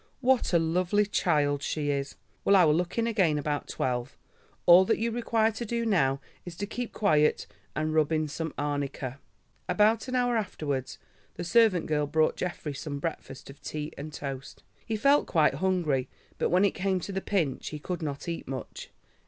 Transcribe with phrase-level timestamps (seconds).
[0.19, 2.15] What a lovely child she is.
[2.43, 4.17] Well, I will look in again about twelve.
[4.65, 8.51] All that you require to do now is to keep quiet and rub in some
[8.57, 9.19] arnica."
[9.69, 10.97] About an hour afterwards
[11.35, 14.63] the servant girl brought Geoffrey some breakfast of tea and toast.
[14.83, 16.09] He felt quite hungry,
[16.39, 18.89] but when it came to the pinch he could not eat much.